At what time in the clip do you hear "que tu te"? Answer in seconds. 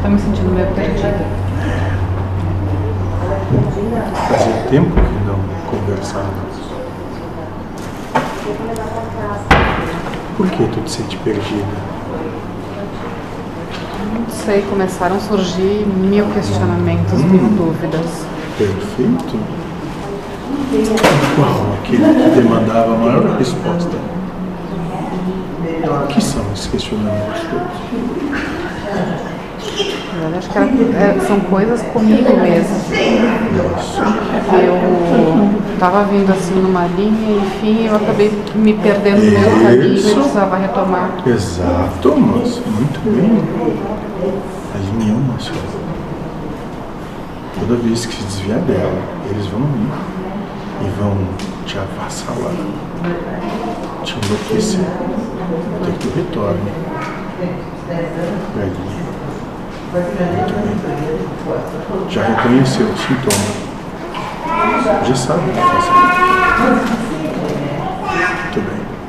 10.48-10.90